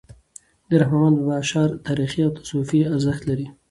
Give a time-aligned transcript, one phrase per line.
[0.69, 3.47] د رحمان بابا اشعار تاریخي او تصوفي ارزښت لري.